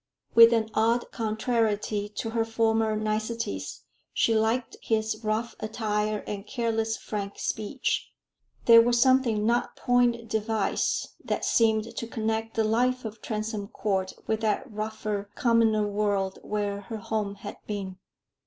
With 0.33 0.51
an 0.51 0.71
odd 0.73 1.11
contrariety 1.11 2.09
to 2.09 2.31
her 2.31 2.43
former 2.43 2.95
niceties 2.95 3.83
she 4.11 4.33
liked 4.33 4.75
his 4.81 5.23
rough 5.23 5.53
attire 5.59 6.23
and 6.25 6.47
careless 6.47 6.97
frank 6.97 7.37
speech; 7.37 8.11
they 8.65 8.79
were 8.79 8.93
something 8.93 9.45
not 9.45 9.75
point 9.75 10.27
device 10.27 11.09
that 11.23 11.45
seemed 11.45 11.95
to 11.95 12.07
connect 12.07 12.55
the 12.55 12.63
life 12.63 13.05
of 13.05 13.21
Transome 13.21 13.67
Court 13.67 14.13
with 14.25 14.41
that 14.41 14.63
rougher, 14.73 15.29
commoner 15.35 15.87
world 15.87 16.39
where 16.41 16.81
her 16.81 16.97
home 16.97 17.35
had 17.35 17.57
been. 17.67 17.99